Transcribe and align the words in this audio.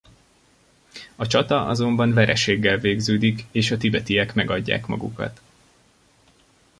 A 1.15 1.27
csata 1.27 1.67
azonban 1.67 2.13
vereséggel 2.13 2.77
végződik 2.77 3.45
és 3.51 3.71
a 3.71 3.77
tibetiek 3.77 4.33
megadják 4.33 4.87
magukat. 4.87 5.41